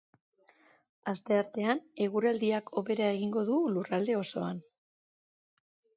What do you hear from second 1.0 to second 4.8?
Asteartean eguraldiak hobera egingo du lurralde osoan.